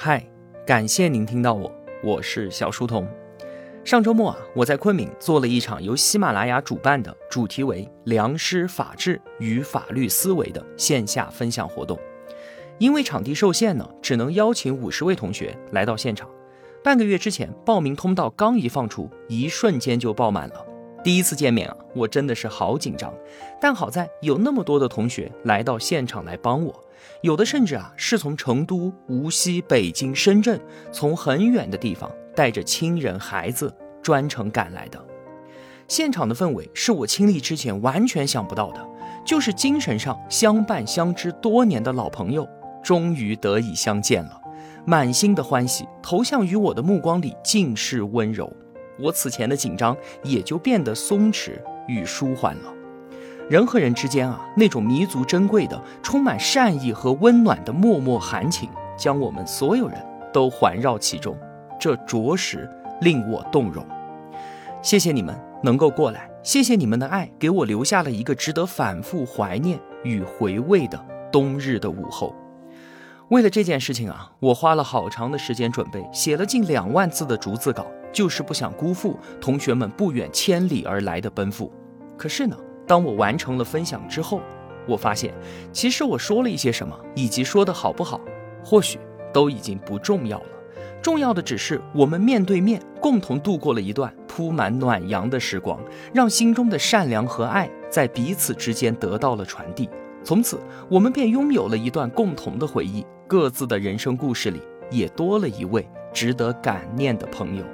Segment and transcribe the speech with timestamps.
[0.00, 0.24] 嗨，
[0.64, 1.68] 感谢您听到我，
[2.04, 3.04] 我是小书童。
[3.82, 11.98] 上周末啊，我在昆明做了一场由喜马拉雅主办的、主题为“良师法治与法律思维”的线下分享活动。
[12.78, 16.30] 因为场地受限呢，只能邀请五十位同学来到现场。
[16.84, 20.64] 半个月之前，报名通道刚一放出，一瞬间就爆满了。
[21.02, 23.12] 第一次见面啊，我真的是好紧张，
[23.60, 26.84] 但好在有那么多的同学来到现场来帮我。
[27.22, 30.60] 有的甚至啊是从成都、无锡、北京、深圳，
[30.92, 35.04] 从很远的地方带着亲人、孩子专程赶来的。
[35.88, 38.86] 现场的氛围是我亲历之前完全想不到的，
[39.24, 42.46] 就是精神上相伴相知多年的老朋友，
[42.82, 44.40] 终于得以相见了，
[44.84, 48.52] 满心的欢喜投向于我的目光里尽是温柔，
[48.98, 51.52] 我此前的紧张也就变得松弛
[51.86, 52.72] 与舒缓了。
[53.48, 59.98] 人和人之间啊，那种弥足珍贵的、充满善意和温暖的脉脉含情，将我们所有人
[60.30, 61.34] 都环绕其中，
[61.80, 62.68] 这着实
[63.00, 63.82] 令我动容。
[64.82, 71.02] 谢谢你们能够过来，谢谢你们的爱，给我留下了一个值得反复怀念与回味的
[71.32, 72.34] 冬日的午后。
[73.30, 81.72] 为了这件事情啊，我花了好长的时间准备，写了近两万字的逐字稿，就是不想辜负同学们不远千里而来的奔赴。
[82.18, 82.54] 可是呢？
[82.88, 84.40] 当我完成了分享之后，
[84.86, 85.32] 我发现，
[85.70, 88.18] 其实我说了一些什么，以及说的好不好，
[88.64, 88.98] 或许
[89.32, 90.46] 都已经不重要了。
[91.00, 95.78] 重要的只是我们面对面共同度过了一段铺满暖阳的时光，
[96.12, 99.88] 让心中的善良和爱在彼此之间得到了传递。
[100.24, 100.58] 从此，
[100.88, 107.64] 我们便拥有了一段共同的回忆，各自的人生故事里也多了一位值得感念的朋友。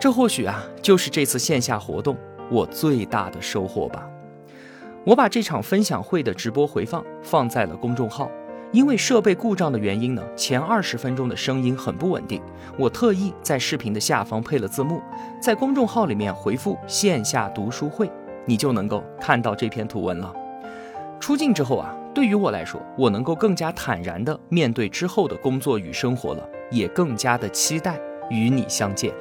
[0.00, 2.16] 这或许啊，就是这次线下活动。
[2.50, 4.08] 我最大的收获吧，
[5.04, 8.30] 我把这场分享会的直播回放放在了公众号，
[8.72, 12.42] 因为设备故障的原因呢，前二十分钟的声音很不稳定。
[12.78, 15.00] 我特意在视频的下方配了字幕，
[15.40, 18.10] 在公众号里面回复“线下读书会”，
[18.46, 20.32] 你就能够看到这篇图文了。
[21.20, 27.98] 出镜之后啊，对于我来说，我能够更加坦然地面对之后的工作与生活了，也更加的期待
[28.30, 29.12] 与你相见。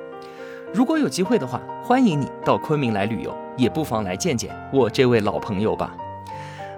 [0.74, 5.96] 如果有机会的话，欢迎你到昆明来旅游，也不妨来见见我这位老朋友吧。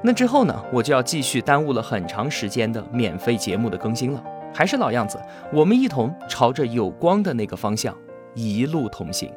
[0.02, 4.24] 那之后呢，我就要继续耽误了很长时间的免费节目的更新了。
[4.54, 5.20] 还是老样子，
[5.52, 7.96] 我们一同朝着有光的那个方向
[8.36, 9.32] 一路同行。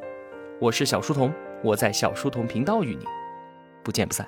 [0.59, 1.33] 我是小书童，
[1.63, 3.05] 我在小书童频道与你
[3.83, 4.25] 不见不散。